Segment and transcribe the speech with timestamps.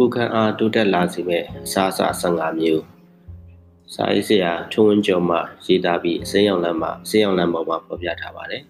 [0.04, 2.82] ိုခံအားတိုးတက်လာစေမဲ့အစားအစာ15မျိုး
[3.94, 5.36] စာရေးဆရာထုံးဝန်းကျော်မှ
[5.66, 8.62] ရေးသားပြီးအစိမ်းရောင်လမ်းမှာအစိမ်းရောင်လမ်းပေါ်မှာဖော်ပြထားပါတယ်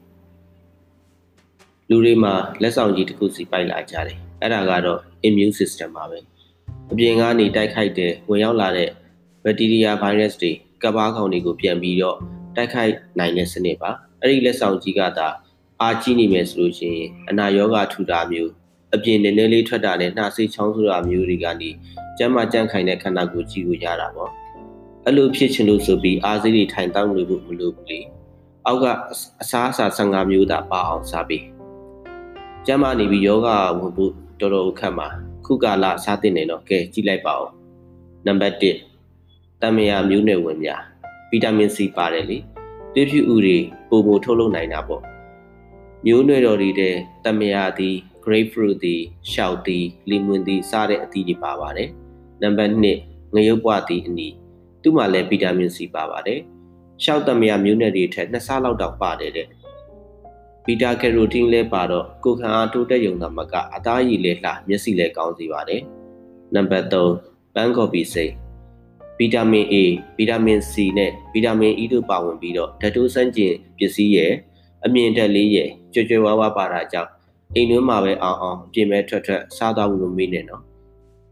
[1.89, 6.19] လူတွေမှာလက်ဆောင်ကြီးတစ်ခုစီပိုက်လာကြတယ်အဲ့ဒါကတော့ immune system ပါပဲ
[6.93, 8.91] အပြင်ကနေတိုက်ခိုက်တဲ့ဝင်ရောက်လာတဲ့
[9.45, 10.53] ဘက်တီးရီးယားဗိုင်းရပ်စ်တွေ
[10.83, 12.19] ကပ်ပါးကောင်တွေကိုပြန်ပြီးတော့
[12.57, 15.29] တိုက်ခိုက်နိုင်တဲ့စနစ်ပါအဲ့ဒီလက်ဆောင်ကြီးကသာ
[15.81, 18.53] အားကြီးနေမယ်ဆိုလို့ရှိရင်အနာရောဂါထူတာမျိုး
[18.95, 21.71] အပြင်နည်းနည်းလေးထွက်တာနဲ့နှာစေးချောင်းဆိုတာမျိုးတွေကနေ
[22.19, 24.31] ကျန်းမာကြန့်ခိုင်တဲ့ခန္ဓာကိုယ်ကြီးကိုရတာပေါ့
[25.05, 28.01] အဲ့လိုဖြစ်ချင်လို့ဆိုပြီးအားစေးတွေထိုင်တောင်းလို့မလို့ဘူးလေ
[28.67, 28.87] အောက်က
[29.43, 31.45] အစားအစာ15မျိုးသာပါအောင်စားပေး
[32.67, 35.09] ကျန်းမာနေပြီးယောဂဝင်ဖို့တော်တော်ခက်မှာ
[35.47, 37.49] ခုကာလစားတင်နေတော့ကဲကြည့်လိုက်ပါဦး
[38.27, 40.81] နံပါတ်1တမယာမျိုးနွယ်ဝင်များ
[41.31, 42.39] ဗီတာမင်စီပါတယ်လေ
[42.95, 43.57] သွေးဖြူဥတွေ
[43.89, 45.03] ပုံပုံထုတ်လုပ်နိုင်တာပေါ့
[46.07, 46.95] မျိုးနွယ်တော်တွေတဲ့
[47.25, 47.97] တမယာသည်
[48.29, 51.91] grapefruit သည်ရှောက်သည်လီမွန်သည်စတဲ့အသီးတွေပါပါတယ်
[52.43, 52.73] နံပါတ်
[53.05, 54.29] 2ငရုတ်ပွားသည်အနီ
[54.83, 56.41] သူ့မှာလည်းဗီတာမင်စီပါပါတယ်
[57.05, 59.49] ရှောက်တမယာမျိုးနွယ်တွေထက်နှစ်ဆလောက်တောင်ပါတယ်တဲ့
[60.67, 65.83] ဘီတာကယ်ရိုတင်းလည်းပါတော့ကိုခံအားတိုးတက်ရုံသာမကအသားရည်လည်းလှမျက်စိလည်းကောင်းစေပါတယ်
[66.55, 68.33] နံပါတ်3ပန်းကော်ပီစိတ်
[69.19, 69.75] ဗီတာမင် A
[70.17, 74.33] ဗီတာမင် C နဲ့ဗီတာမင် E တို့ပါဝင်ပြီးတော့ဓာတ်တိုးစမ်းကျင်ပစ္စည်းရဲ့
[74.85, 77.11] အမြင့်တက်လေးရဲ့ကြွကြွဝါးဝါပါတာကြောင့်
[77.55, 80.63] အိမ်တွင်းမှာပဲအောင်အောင်အပြင်မဲ့ထွက်ထွက်စားသွားဖို့မမေ့နဲ့နော်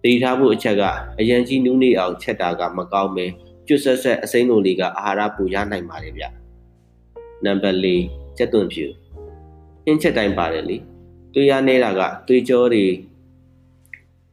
[0.02, 0.82] တည်ထားဖို့အချက်က
[1.20, 3.26] အရန်ကြီးနူးနေအောင်ချက်တာကမကောင်းပဲ
[3.66, 6.24] ကျွတ်ဆက်ဆက်အစိမ်းလိုလေးကအာဟာရပူရနိုင်ပါတယ်ဗျ
[7.44, 7.86] နံပါတ်၄
[8.36, 8.86] ကျက်သွန်ဖြူ
[9.86, 10.76] အင်းချက်တိုင်းပါတယ်လေ
[11.34, 12.84] တွေးရနေတာကတွေးကြောတွေ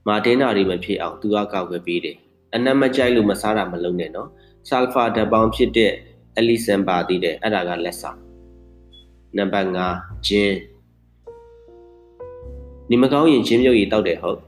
[0.07, 2.17] မာတင်းတာတွေမဖြစ်အောင်သူကကောက်ွယ်ပေးတယ်
[2.53, 4.29] အနက်မကြိုက်လို့မစားတာမလုပ်နဲ့နော်
[4.69, 5.91] ဆာလ်ဖာဓာတ်ပေါင်းဖြစ်တဲ့
[6.37, 8.19] အလီဆန်ပါသေးတယ်အဲ့ဒါကလက်ဆောင်
[9.37, 10.55] နံပါတ်5ဂျင်း
[12.93, 14.39] နေမကောင်းရင်ချင်းမြုပ်ရည်တောက်တယ်ဟုတ်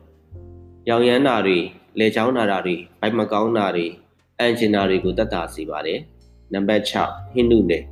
[0.89, 1.57] ရောင်ရမ်းတာတွေ
[1.99, 3.85] လေချောင်းနာတာတွေဘိုက်မကောင်းတာတွေ
[4.39, 5.99] အန်ဂျင်နာတွေကိုတတ်တာစီပါတယ်
[6.53, 7.83] နံပါတ်6ဟိန္ဒူနယ်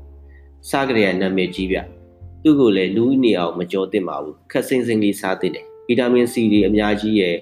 [0.70, 1.78] စားကြရနာမည်ကြီးဗျ
[2.44, 7.36] သူ့ကိုလည်းလူနေအောင်မကြောသင့်ပါဘူးခက်စင်းစင်းလေးစားသင့်တယ်ဗီတာမင်စီတွေအများကြီးရဲ့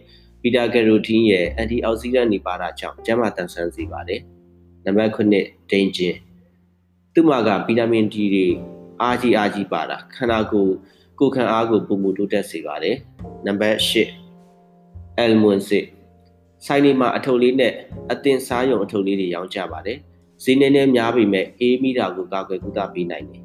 [0.44, 4.22] ဗီတာကယ်ရိုတင်းရဲ့အန်တီအောက်ဆီဒန့်တွေပါတာကြောင့်ကျန်းမာတန်ဆန်းစေပါတယ်
[4.86, 6.16] နံပါတ်9ဒိန်ဂျင်
[7.14, 8.48] သူ့မှာကဗီတာမင် D တွေ
[9.02, 10.74] အားကြီးအားကြီးပါတာခန္ဓာကိုယ်
[11.20, 12.96] ကိုယ်ခံအားကိုပုံမှုတိုးတက်စေပါတယ်
[13.46, 13.78] နံပါတ်
[14.40, 15.86] 8အယ်မွန်စစ်
[16.66, 17.74] ဆိုင်နေမှာအထုပ်လေးနဲ့
[18.12, 19.98] အသင်စားရုံအထုပ်လေးတွေရောင်းကြပါတယ်
[20.44, 23.42] ဈေးနည်းနည်းများပေမဲ့အေးမိတာကိုကာကွယ်ကုသပေးနိုင်တယ်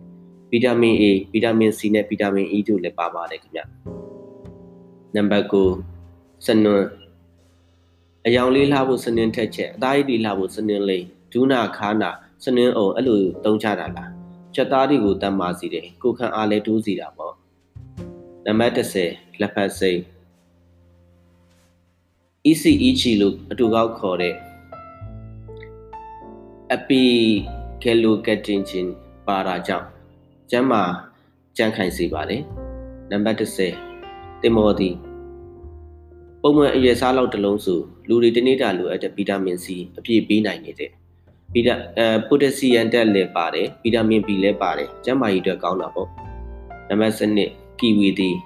[0.50, 3.60] ဗီတာမင် A ဗီတာမင် C နဲ့ဗီတာမင် E တို့လည်းပါပါတယ်ခင်ဗျ
[5.14, 6.84] နံပါတ်9စနွန်
[8.26, 12.10] အယောင်လေးလှဖို့စနင်းထက်ချက်အသားရည်တွေလှဖို့စနင်းလေးဒူးနာခါနာ
[12.44, 14.10] စနင်းအောင်အဲ့လိုတုံးချတာလား
[14.54, 17.25] ချက်သားတွေကိုတတ်မှစီတယ်ကိုခံအားလည်းတိုးစီတာပေါ့
[18.48, 18.74] နံပါတ်
[19.08, 20.00] 30လက်ဖက်စိတ်
[22.50, 24.34] ECEG လို့အတူကောက်ခေါ်တဲ့
[26.76, 28.86] epigallocatechin
[29.26, 29.86] ပါတာကြောင့်
[30.50, 30.82] ကျမ်းမာ
[31.56, 32.42] ကြန့်ခိုင်စေပါတယ်
[33.10, 33.42] နံပါတ်30
[34.42, 34.94] တင်မောသည်
[36.42, 39.66] ပုံမှန်အရွယ်စားလောက်တစ်လုံးဆိုလူတွေတနေ့တာလိုအပ်တဲ့ဗီတာမင် C
[39.98, 40.90] အပြည့်ပေးနိုင်နေတဲ့
[41.54, 46.08] ဗီတာအဲပိုတက်ဆီယမ်တက်လည်းပါတယ်ဗီတာမင် B လည်းပါတယ်ကျန်းမာရေးအတွက်ကောင်းတာပေါ့
[46.88, 48.36] နံပါတ်7 ကီဝီသည်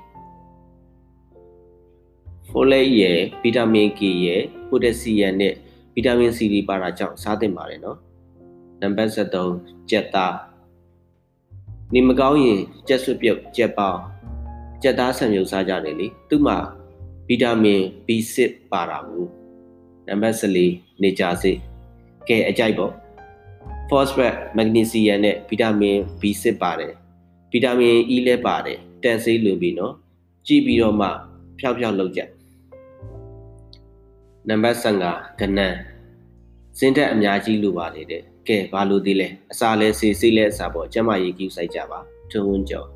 [2.49, 5.55] ဖိုလိတ်ရဲ့ဗီတာမင် K ရဲ့ပိုတက်ဆီယမ်နဲ့
[5.95, 7.99] ဗီတာမင် C တွေပါတာကြောင့်စားသင့်ပါတယ်နော်
[8.81, 10.37] နံပါတ်73ကြက်သား
[11.95, 14.01] နေမကောင်းရင်ကြက်ဆွပြုတ်ကြက်ပေါင်း
[14.83, 16.57] ကြက်သားဆံမြုပ်စားကြတယ်လေသူ့မှာ
[17.29, 18.37] ဗီတာမင် B6
[18.73, 19.29] ပါတာဘူး
[20.07, 21.53] နံပါတ်14နေကြစေ
[22.29, 22.93] ကဲအကြိုက်ပေါ့
[23.89, 26.93] phosphate magnesium နဲ့ဗီတာမင် B6 ပါတယ်
[27.53, 29.95] ဗီတာမင် E လည်းပါတယ် တန်ဆေးလွန်ပြီးနော်
[30.47, 31.09] ကြည့်ပြီးတော့မှ
[31.59, 32.21] ဖြောက်ဖြောက်လောက်ကြ
[34.49, 35.77] နံပါတ်15ကနန်း
[36.79, 41.99] စင်းတက်အများကြီးလိုပါလေတဲ့ကဲဘာလို့သေးလဲအစာလဲဆေးဆေးလဲအစာပေါ့ကျမရေးကြီးစိုက်ကြပါ
[42.31, 42.89] ထုံးဝန်းကျော်